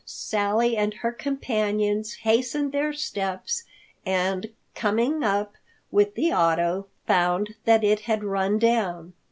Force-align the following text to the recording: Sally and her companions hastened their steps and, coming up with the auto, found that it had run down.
Sally 0.03 0.75
and 0.75 0.95
her 0.95 1.11
companions 1.11 2.15
hastened 2.21 2.71
their 2.71 2.91
steps 2.91 3.65
and, 4.03 4.49
coming 4.73 5.23
up 5.23 5.53
with 5.91 6.15
the 6.15 6.33
auto, 6.33 6.87
found 7.05 7.53
that 7.65 7.83
it 7.83 7.99
had 7.99 8.23
run 8.23 8.57
down. 8.57 9.13